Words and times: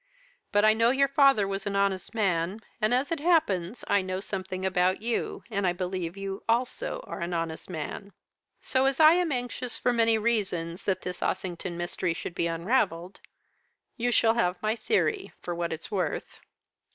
But 0.51 0.65
I 0.65 0.73
know 0.73 0.89
your 0.89 1.07
father 1.07 1.47
was 1.47 1.67
an 1.67 1.75
honest 1.75 2.15
man, 2.15 2.61
and 2.81 2.91
as 2.91 3.11
it 3.11 3.19
happens, 3.19 3.83
I 3.87 4.01
know 4.01 4.19
something 4.19 4.65
about 4.65 4.99
you, 4.99 5.43
and 5.51 5.67
I 5.67 5.73
believe 5.73 6.17
you 6.17 6.41
also 6.49 7.01
are 7.05 7.19
an 7.19 7.35
honest 7.35 7.69
man. 7.69 8.11
So 8.61 8.87
as 8.87 8.99
I 8.99 9.11
am 9.13 9.31
anxious, 9.31 9.77
for 9.77 9.93
many 9.93 10.17
reasons, 10.17 10.85
that 10.85 11.03
this 11.03 11.21
Ossington 11.21 11.77
mystery 11.77 12.15
should 12.15 12.33
be 12.33 12.47
unravelled, 12.47 13.19
you 13.95 14.11
shall 14.11 14.33
have 14.33 14.59
my 14.59 14.75
theory 14.75 15.33
for 15.39 15.53
what 15.53 15.71
it's 15.71 15.91
worth.' 15.91 16.39